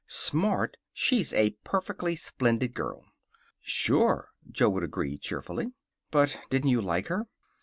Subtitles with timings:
[0.07, 0.77] "Smart!
[0.93, 3.05] She's a perfectly splendid girl."
[3.59, 5.73] "Sure," Jo would agree cheerfully.
[6.09, 7.27] "But didn't you like her?"